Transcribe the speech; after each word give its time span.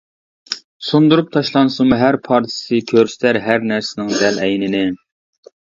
سۇندۇرۇپ 0.85 1.27
تاشلانسىمۇ 1.35 1.99
ھەر 2.03 2.17
پارچىسى، 2.29 2.79
كۆرسىتەر 2.93 3.39
ھەر 3.49 3.69
نەرسىنىڭ 3.73 4.11
دەل 4.25 4.41
ئەينىنى. 4.49 4.85